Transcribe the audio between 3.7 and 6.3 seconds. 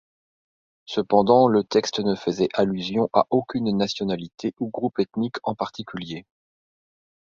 nationalité ou groupe ethnique en particulier.